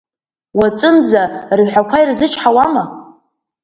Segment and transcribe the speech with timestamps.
[0.57, 1.23] Уаҵәынӡа
[1.57, 2.83] рҳәақәа ирзычҳауама?!